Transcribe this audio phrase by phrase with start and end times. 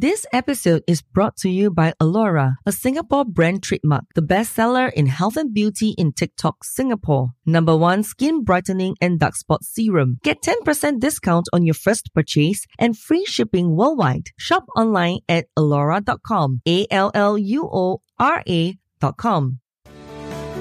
[0.00, 5.04] This episode is brought to you by Alluora, a Singapore brand trademark, the bestseller in
[5.04, 7.32] health and beauty in TikTok Singapore.
[7.44, 10.16] Number one skin brightening and dark spot serum.
[10.22, 14.28] Get 10% discount on your first purchase and free shipping worldwide.
[14.38, 16.62] Shop online at alluora.com.
[16.66, 19.60] A L L U O R A.com.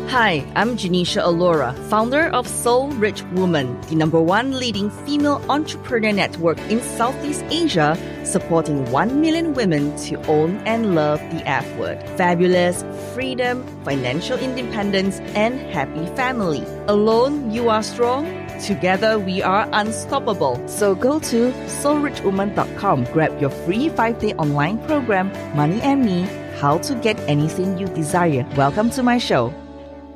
[0.10, 6.12] Hi, I'm Genecia Alluora, founder of Soul Rich Woman, the number one leading female entrepreneur
[6.12, 12.02] network in Southeast Asia, supporting 1 million women to own and love the F word.
[12.18, 12.84] Fabulous,
[13.14, 16.64] freedom, financial independence, and happy family.
[16.88, 18.26] Alone, you are strong.
[18.60, 20.68] Together, we are unstoppable.
[20.68, 21.52] So go to
[21.84, 26.24] soulrichwoman.com, grab your free five day online program, Money and Me
[26.58, 28.44] How to Get Anything You Desire.
[28.58, 29.54] Welcome to my show.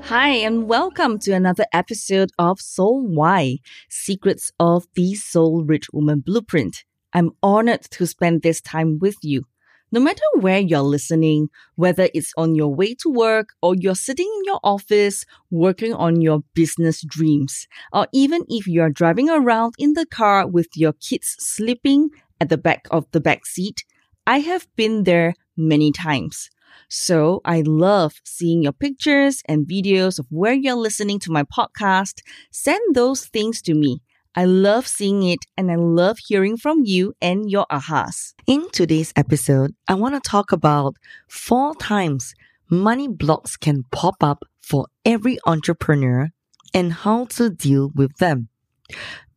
[0.08, 6.20] Hi, and welcome to another episode of Soul Why Secrets of the Soul Rich Woman
[6.20, 6.84] Blueprint.
[7.14, 9.46] I'm honored to spend this time with you.
[9.94, 14.30] No matter where you're listening, whether it's on your way to work or you're sitting
[14.40, 19.94] in your office working on your business dreams, or even if you're driving around in
[19.94, 22.10] the car with your kids sleeping
[22.42, 23.86] at the back of the back seat,
[24.28, 26.50] I have been there many times.
[26.90, 32.22] So I love seeing your pictures and videos of where you're listening to my podcast.
[32.52, 34.02] Send those things to me.
[34.36, 38.34] I love seeing it and I love hearing from you and your ahas.
[38.48, 40.96] In today's episode, I want to talk about
[41.28, 42.34] four times
[42.70, 46.32] money blocks can pop up for every entrepreneur
[46.74, 48.50] and how to deal with them.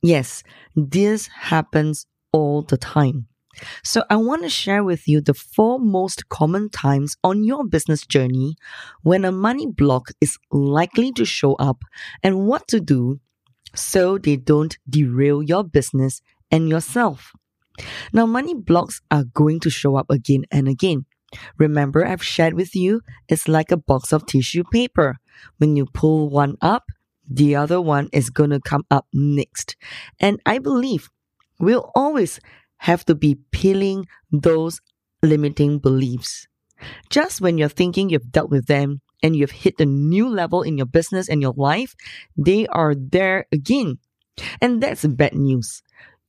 [0.03, 0.43] Yes,
[0.75, 3.27] this happens all the time.
[3.83, 8.07] So I want to share with you the four most common times on your business
[8.07, 8.57] journey
[9.03, 11.83] when a money block is likely to show up
[12.23, 13.21] and what to do
[13.75, 17.33] so they don't derail your business and yourself.
[18.13, 21.05] Now, money blocks are going to show up again and again.
[21.59, 25.17] Remember, I've shared with you, it's like a box of tissue paper.
[25.59, 26.85] When you pull one up,
[27.29, 29.77] the other one is going to come up next.
[30.21, 31.11] And I believe
[31.59, 32.41] we'll always
[32.79, 34.81] have to be peeling those
[35.23, 36.47] limiting beliefs.
[37.11, 40.77] Just when you're thinking you've dealt with them and you've hit a new level in
[40.77, 41.95] your business and your life,
[42.37, 43.99] they are there again.
[44.61, 45.83] And that's bad news.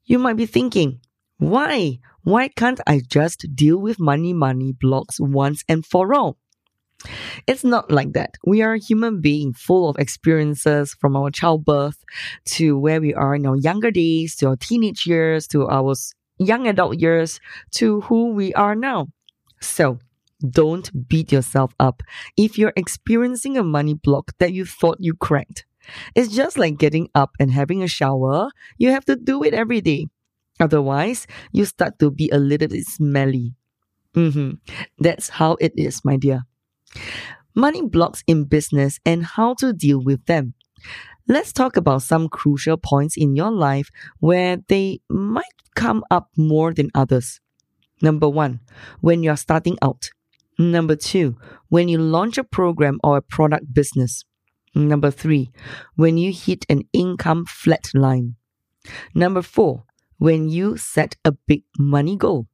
[0.06, 1.02] You might be thinking,
[1.38, 2.00] why?
[2.24, 6.38] Why can't I just deal with money money blocks once and for all?
[7.46, 8.36] It's not like that.
[8.46, 12.04] We are a human being full of experiences from our childbirth
[12.56, 15.94] to where we are in our younger days, to our teenage years, to our
[16.38, 17.40] young adult years
[17.72, 19.08] to who we are now.
[19.60, 20.00] So,
[20.48, 22.04] don't beat yourself up
[22.38, 25.66] if you're experiencing a money block that you thought you cracked.
[26.16, 28.50] It's just like getting up and having a shower.
[28.78, 30.08] You have to do it every day.
[30.60, 33.54] Otherwise, you start to be a little bit smelly.
[34.16, 34.58] Mm-hmm.
[35.00, 36.42] That's how it is, my dear.
[37.56, 40.54] Money blocks in business and how to deal with them.
[41.30, 43.90] Let's talk about some crucial points in your life
[44.20, 45.44] where they might
[45.76, 47.42] come up more than others.
[48.02, 48.62] Number one,
[49.02, 50.10] when you're starting out.
[50.58, 51.36] Number two,
[51.68, 54.24] when you launch a program or a product business.
[54.74, 55.52] Number three,
[55.96, 58.36] when you hit an income flat line.
[59.14, 59.84] Number four,
[60.20, 62.48] when you set a big money goal.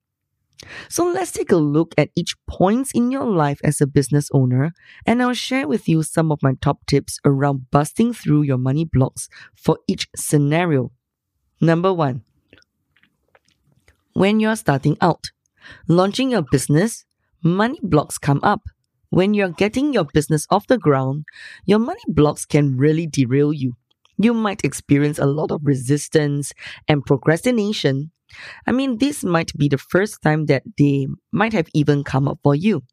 [0.89, 4.71] So let's take a look at each points in your life as a business owner,
[5.05, 8.85] and I'll share with you some of my top tips around busting through your money
[8.85, 10.91] blocks for each scenario.
[11.59, 12.23] Number one,
[14.13, 15.31] when you're starting out,
[15.87, 17.05] launching your business,
[17.43, 18.61] money blocks come up.
[19.09, 21.25] When you're getting your business off the ground,
[21.65, 23.75] your money blocks can really derail you.
[24.17, 26.53] You might experience a lot of resistance
[26.87, 28.11] and procrastination
[28.65, 32.39] I mean, this might be the first time that they might have even come up
[32.43, 32.83] for you.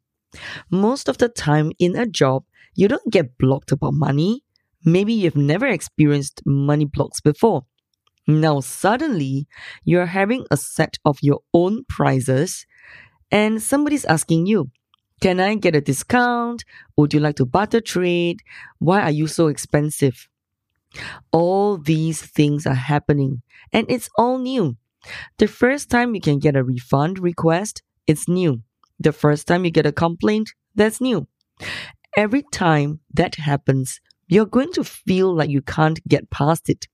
[0.71, 2.45] Most of the time in a job,
[2.75, 4.43] you don't get blocked about money.
[4.85, 7.65] Maybe you've never experienced money blocks before.
[8.27, 9.47] Now, suddenly,
[9.83, 12.65] you're having a set of your own prices,
[13.31, 14.71] and somebody's asking you,
[15.21, 16.65] Can I get a discount?
[16.97, 18.41] Would you like to barter trade?
[18.79, 20.29] Why are you so expensive?
[21.31, 23.41] All these things are happening,
[23.73, 24.77] and it's all new.
[25.37, 28.61] The first time you can get a refund request, it's new.
[28.99, 31.27] The first time you get a complaint, that's new.
[32.15, 36.87] Every time that happens, you're going to feel like you can't get past it.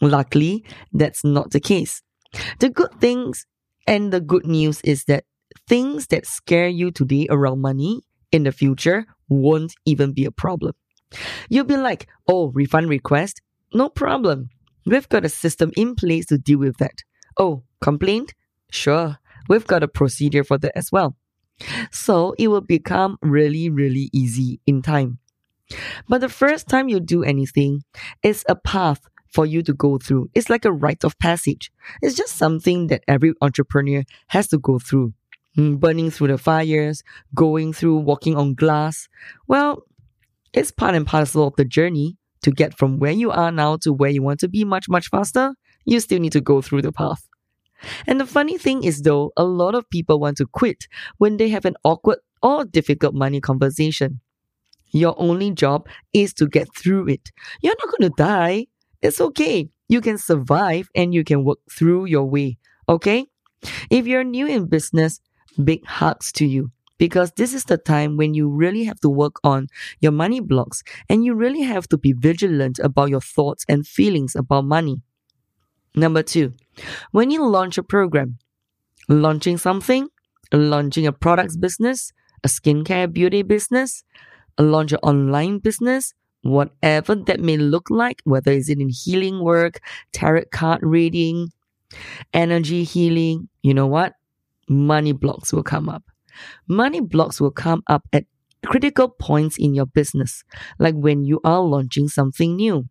[0.00, 2.02] Luckily, that's not the case.
[2.60, 3.46] The good things
[3.86, 5.24] and the good news is that
[5.68, 8.00] things that scare you today around money
[8.32, 10.74] in the future won't even be a problem.
[11.48, 13.40] You'll be like, oh, refund request?
[13.72, 14.50] No problem.
[14.86, 17.02] We've got a system in place to deal with that.
[17.38, 18.34] Oh, complaint?
[18.70, 19.18] Sure,
[19.48, 21.16] We've got a procedure for that as well.
[21.90, 25.18] So it will become really, really easy in time.
[26.08, 27.82] But the first time you do anything,
[28.22, 30.30] it's a path for you to go through.
[30.34, 31.72] It's like a rite of passage.
[32.02, 35.14] It's just something that every entrepreneur has to go through.
[35.56, 37.02] Mm, burning through the fires,
[37.34, 39.08] going through walking on glass.
[39.48, 39.84] Well,
[40.52, 43.92] it's part and parcel of the journey to get from where you are now to
[43.92, 45.54] where you want to be much, much faster.
[45.84, 47.26] You still need to go through the path.
[48.06, 50.86] And the funny thing is, though, a lot of people want to quit
[51.18, 54.20] when they have an awkward or difficult money conversation.
[54.92, 57.30] Your only job is to get through it.
[57.62, 58.66] You're not going to die.
[59.00, 59.70] It's okay.
[59.88, 62.58] You can survive and you can work through your way.
[62.88, 63.26] Okay?
[63.90, 65.20] If you're new in business,
[65.62, 66.70] big hugs to you
[67.02, 69.66] because this is the time when you really have to work on
[69.98, 74.36] your money blocks and you really have to be vigilant about your thoughts and feelings
[74.36, 75.02] about money.
[75.96, 76.52] Number two,
[77.10, 78.38] when you launch a program,
[79.08, 80.10] launching something,
[80.52, 82.12] launching a products business,
[82.44, 84.04] a skincare beauty business,
[84.56, 89.80] launch an online business, whatever that may look like, whether it's in healing work,
[90.12, 91.50] tarot card reading,
[92.32, 94.14] energy healing, you know what?
[94.68, 96.11] Money blocks will come up.
[96.68, 98.24] Money blocks will come up at
[98.64, 100.44] critical points in your business,
[100.78, 102.88] like when you are launching something new.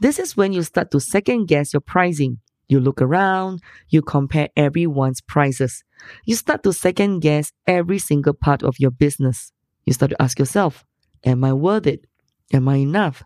[0.00, 2.38] This is when you start to second guess your pricing.
[2.68, 5.84] You look around, you compare everyone's prices.
[6.24, 9.52] You start to second guess every single part of your business.
[9.84, 10.84] You start to ask yourself,
[11.24, 12.06] Am I worth it?
[12.52, 13.22] Am I enough?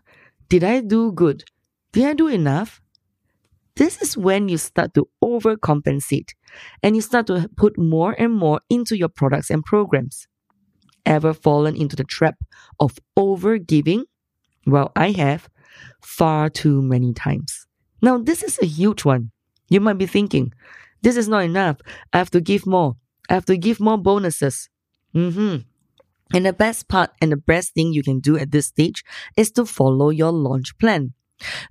[0.49, 1.43] Did I do good?
[1.91, 2.81] Did I do enough?
[3.77, 6.29] This is when you start to overcompensate
[6.81, 10.27] and you start to put more and more into your products and programs.
[11.05, 12.35] Ever fallen into the trap
[12.79, 14.05] of overgiving?
[14.65, 15.47] Well, I have
[16.01, 17.67] far too many times.
[18.01, 19.29] Now, this is a huge one.
[19.69, 20.53] You might be thinking,
[21.03, 21.77] this is not enough.
[22.13, 22.95] I have to give more.
[23.29, 24.69] I have to give more bonuses.
[25.13, 25.57] Mm-hmm.
[26.35, 29.03] And the best part and the best thing you can do at this stage
[29.37, 31.13] is to follow your launch plan.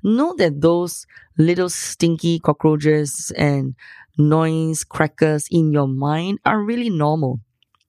[0.02, 1.06] Know that those
[1.38, 3.74] little stinky cockroaches and
[4.18, 7.40] noise crackers in your mind are really normal.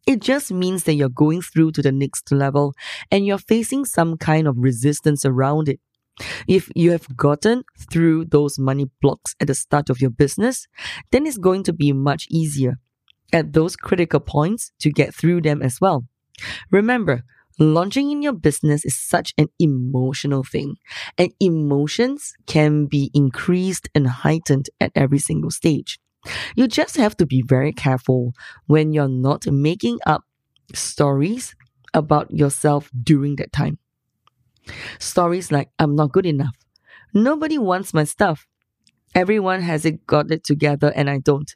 [0.06, 2.74] It just means that you're going through to the next level
[3.12, 5.80] and you're facing some kind of resistance around it.
[6.48, 10.68] If you have gotten through those money blocks at the start of your business,
[11.12, 12.80] then it's going to be much easier
[13.34, 16.06] at those critical points to get through them as well.
[16.72, 17.24] Remember,
[17.60, 20.76] launching in your business is such an emotional thing,
[21.18, 26.00] and emotions can be increased and heightened at every single stage.
[26.56, 28.34] You just have to be very careful
[28.68, 30.24] when you're not making up
[30.74, 31.56] stories
[31.94, 33.80] about yourself during that time.
[35.00, 36.56] Stories like, I'm not good enough.
[37.14, 38.48] Nobody wants my stuff.
[39.16, 41.54] Everyone has it got it together and I don't.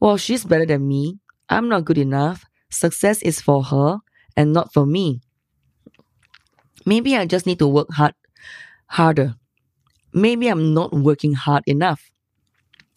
[0.00, 1.18] Well, she's better than me.
[1.48, 2.44] I'm not good enough.
[2.70, 3.98] Success is for her
[4.36, 5.20] and not for me.
[6.90, 8.14] Maybe I just need to work hard,
[8.86, 9.34] harder.
[10.12, 12.02] Maybe I'm not working hard enough.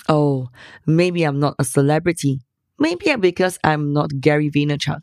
[0.08, 0.50] Oh,
[0.86, 2.40] maybe I'm not a celebrity.
[2.80, 5.02] Maybe because I'm not Gary Vaynerchuk.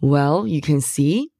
[0.00, 1.30] Well, you can see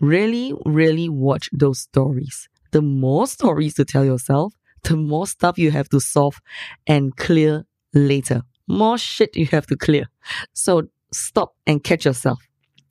[0.00, 2.48] Really, really watch those stories.
[2.72, 4.52] The more stories to tell yourself,
[4.82, 6.38] the more stuff you have to solve
[6.86, 7.64] and clear
[7.94, 8.42] later.
[8.68, 10.06] More shit you have to clear.
[10.52, 12.38] So stop and catch yourself.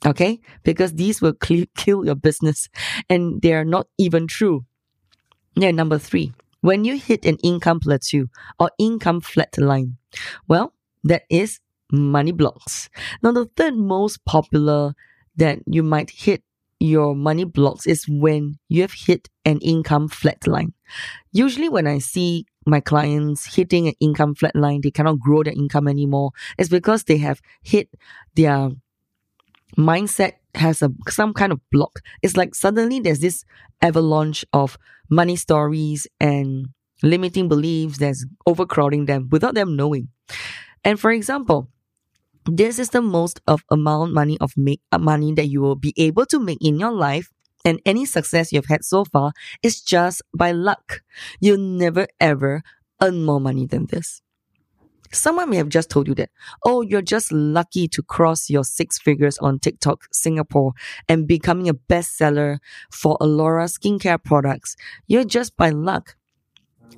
[0.05, 0.39] Okay?
[0.63, 2.69] Because these will cl- kill your business
[3.09, 4.65] and they are not even true.
[5.55, 6.33] Yeah, number three.
[6.61, 8.25] When you hit an income plateau
[8.59, 9.97] or income flat line,
[10.47, 10.73] well,
[11.03, 11.59] that is
[11.91, 12.89] money blocks.
[13.21, 14.95] Now, the third most popular
[15.37, 16.43] that you might hit
[16.79, 20.73] your money blocks is when you have hit an income flat line.
[21.31, 25.53] Usually, when I see my clients hitting an income flat line, they cannot grow their
[25.53, 26.31] income anymore.
[26.57, 27.89] It's because they have hit
[28.35, 28.71] their
[29.77, 31.99] mindset has a some kind of block.
[32.21, 33.43] It's like suddenly there's this
[33.81, 34.77] avalanche of
[35.09, 36.67] money stories and
[37.03, 40.09] limiting beliefs that's overcrowding them without them knowing.
[40.83, 41.69] And for example,
[42.45, 45.93] this is the most of amount money of make uh, money that you will be
[45.97, 47.31] able to make in your life
[47.65, 51.01] and any success you've had so far is just by luck.
[51.41, 52.61] You'll never ever
[53.01, 54.21] earn more money than this.
[55.11, 56.29] Someone may have just told you that,
[56.65, 60.73] oh, you're just lucky to cross your six figures on TikTok Singapore
[61.07, 62.57] and becoming a bestseller
[62.91, 64.75] for Alluora skincare products.
[65.07, 66.15] You're just by luck.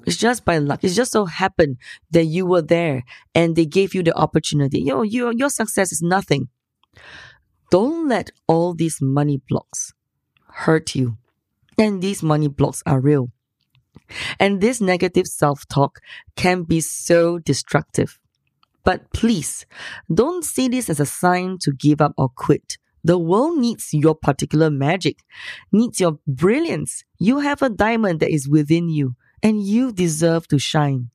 [0.06, 0.84] It's just by luck.
[0.84, 1.78] It just so happened
[2.12, 3.04] that you were there
[3.36, 4.80] and they gave you the opportunity.
[4.80, 6.48] You know, your, your success is nothing.
[7.72, 9.94] Don't let all these money blocks
[10.48, 11.18] hurt you.
[11.78, 13.32] And these money blocks are real.
[14.40, 16.00] And this negative self talk
[16.36, 18.20] can be so destructive.
[18.84, 19.66] But please,
[20.14, 22.78] don't see this as a sign to give up or quit.
[23.04, 25.20] The world needs your particular magic,
[25.72, 27.04] needs your brilliance.
[27.20, 31.10] You have a diamond that is within you, and you deserve to shine.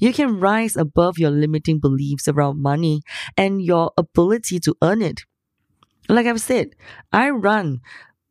[0.00, 3.02] You can rise above your limiting beliefs around money
[3.36, 5.22] and your ability to earn it.
[6.08, 6.74] Like I've said,
[7.12, 7.80] I run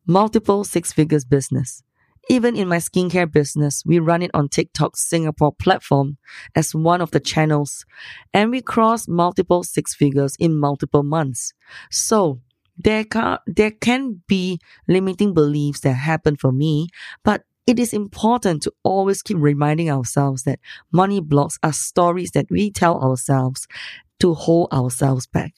[0.08, 1.84] multiple six figures business.
[2.30, 6.18] Even in my skincare business, we run it on TikTok Singapore platform
[6.56, 7.86] as one of the channels,
[8.34, 11.54] and we cross multiple six figures in multiple months.
[11.90, 12.42] So
[12.78, 16.90] there can, there can be limiting beliefs that happen for me,
[17.24, 20.60] but it is important to always keep reminding ourselves that
[20.92, 23.68] money blocks are stories that we tell ourselves
[24.20, 25.54] to hold ourselves back.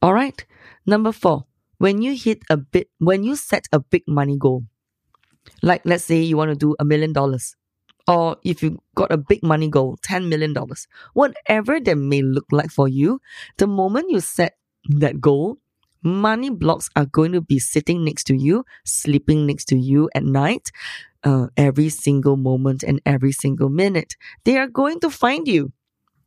[0.00, 0.44] All right.
[0.86, 1.44] Number four,
[1.78, 4.64] when you hit a bit, when you set a big money goal,
[5.62, 7.56] like let's say you want to do a million dollars,
[8.06, 10.54] or if you got a big money goal, $10 million,
[11.14, 13.20] whatever that may look like for you,
[13.58, 14.56] the moment you set
[14.90, 15.58] that goal,
[16.02, 20.24] money blocks are going to be sitting next to you, sleeping next to you at
[20.24, 20.70] night,
[21.24, 24.14] uh, every single moment and every single minute.
[24.44, 25.72] They are going to find you.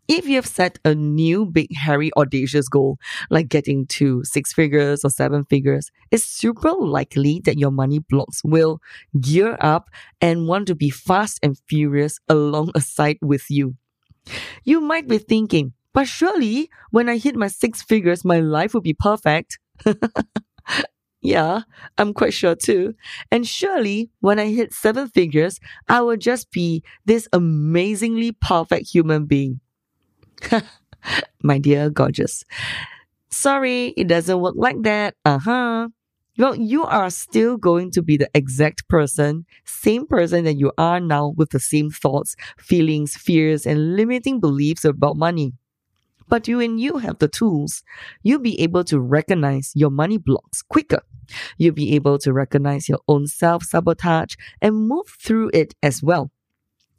[0.07, 2.97] If you have set a new big, hairy, audacious goal,
[3.29, 8.41] like getting to six figures or seven figures, it's super likely that your money blocks
[8.43, 8.79] will
[9.19, 9.89] gear up
[10.21, 13.75] and want to be fast and furious alongside with you.
[14.63, 18.81] You might be thinking, but surely when I hit my six figures, my life will
[18.81, 19.59] be perfect.
[21.21, 21.61] yeah,
[21.97, 22.93] I'm quite sure too.
[23.31, 29.25] And surely when I hit seven figures, I will just be this amazingly perfect human
[29.25, 29.59] being.
[31.43, 32.43] My dear gorgeous.
[33.29, 35.15] Sorry, it doesn't work like that.
[35.25, 35.89] Uh huh.
[36.37, 40.99] Well, you are still going to be the exact person, same person that you are
[40.99, 45.53] now with the same thoughts, feelings, fears, and limiting beliefs about money.
[46.29, 47.83] But you and you have the tools,
[48.23, 51.01] you'll be able to recognize your money blocks quicker.
[51.57, 56.31] You'll be able to recognize your own self sabotage and move through it as well.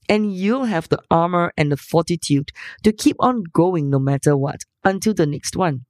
[0.09, 2.51] And you'll have the armor and the fortitude
[2.83, 5.85] to keep on going no matter what until the next one.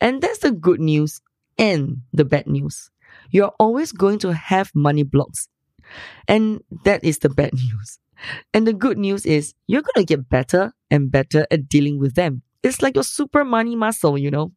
[0.00, 1.20] And that's the good news
[1.58, 2.90] and the bad news.
[3.30, 5.48] You're always going to have money blocks.
[6.26, 7.98] And that is the bad news.
[8.52, 12.14] And the good news is you're going to get better and better at dealing with
[12.14, 12.42] them.
[12.62, 14.52] It's like your super money muscle, you know.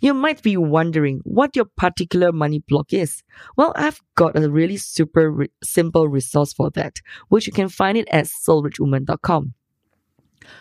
[0.00, 3.22] You might be wondering what your particular money block is.
[3.56, 7.96] Well, I've got a really super re- simple resource for that, which you can find
[7.96, 9.54] it at soulrichwoman.com.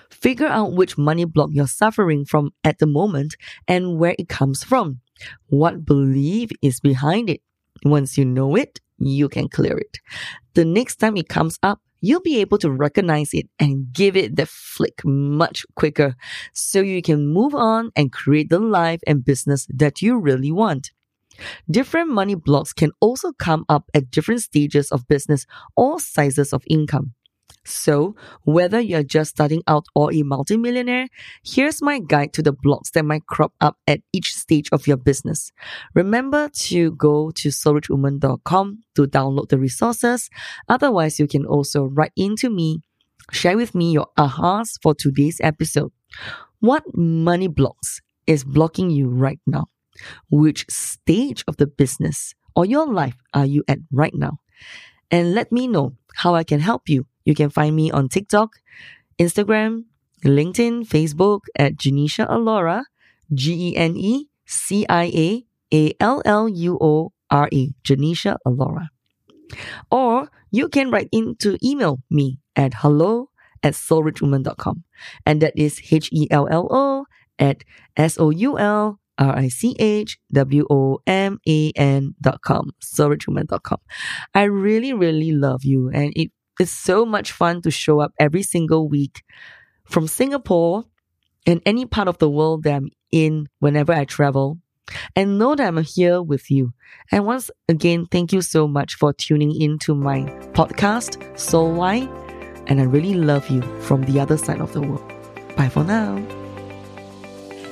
[0.09, 3.35] Figure out which money block you're suffering from at the moment
[3.67, 5.01] and where it comes from.
[5.47, 7.41] What belief is behind it?
[7.83, 9.99] Once you know it, you can clear it.
[10.53, 14.35] The next time it comes up, you'll be able to recognize it and give it
[14.35, 16.15] the flick much quicker
[16.51, 20.91] so you can move on and create the life and business that you really want.
[21.71, 26.61] Different money blocks can also come up at different stages of business or sizes of
[26.67, 27.13] income.
[27.65, 31.07] So, whether you're just starting out or a multimillionaire,
[31.45, 34.97] here's my guide to the blocks that might crop up at each stage of your
[34.97, 35.51] business.
[35.93, 40.29] Remember to go to soulrichwoman.com to download the resources.
[40.67, 42.81] Otherwise, you can also write into me,
[43.31, 45.91] share with me your ahas for today's episode.
[46.59, 49.67] What money blocks is blocking you right now?
[50.29, 54.39] Which stage of the business or your life are you at right now?
[55.11, 58.57] And let me know how I can help you you can find me on TikTok,
[59.19, 59.85] Instagram,
[60.23, 62.83] LinkedIn, Facebook at Genecia Alluora,
[63.33, 68.37] G E N E C I A A L L U O R E, Genecia
[68.45, 68.87] Alluora.
[69.91, 73.29] Or you can write in to email me at hello
[73.61, 74.83] at soulrichwoman.com.
[75.25, 77.05] And that is H E L L O
[77.39, 77.63] at
[77.97, 82.71] S O U L R I C H W O M A N dot com,
[82.81, 83.79] soulrichwoman dot com.
[84.33, 88.43] I really, really love you and it it's so much fun to show up every
[88.43, 89.23] single week
[89.85, 90.85] from Singapore
[91.45, 94.57] and any part of the world that I'm in whenever I travel
[95.15, 96.73] and know that I'm here with you.
[97.11, 100.21] And once again, thank you so much for tuning in to my
[100.53, 102.09] podcast, Soul Why.
[102.67, 105.11] And I really love you from the other side of the world.
[105.55, 106.17] Bye for now.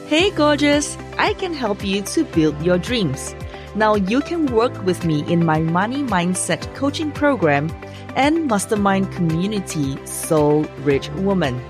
[0.08, 0.98] Hey, gorgeous!
[1.18, 3.34] I can help you to build your dreams.
[3.76, 7.70] Now you can work with me in my money mindset coaching program
[8.16, 11.62] and mastermind community, Soul Rich Woman.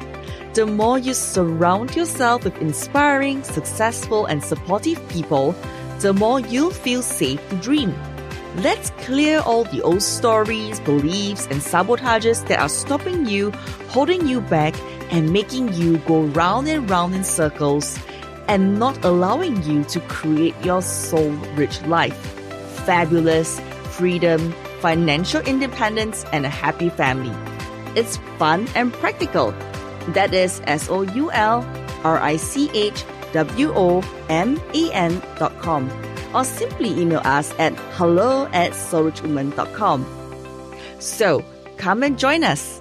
[0.54, 5.56] The more you surround yourself with inspiring, successful, and supportive people,
[6.00, 7.96] the more you'll feel safe to dream.
[8.58, 13.52] Let's clear all the old stories, beliefs, and sabotages that are stopping you,
[13.88, 14.76] holding you back,
[15.10, 17.98] and making you go round and round in circles
[18.48, 22.18] and not allowing you to create your soul rich life.
[22.86, 23.62] Fabulous,
[23.96, 27.34] freedom, financial independence, and a happy family.
[27.96, 29.54] It's fun and practical.
[30.10, 31.64] That is S O U L
[32.04, 35.90] R I C H W O M A N dot com.
[36.34, 40.06] Or simply email us at hello at soulrichwoman.com.
[41.00, 41.44] So
[41.78, 42.81] come and join us.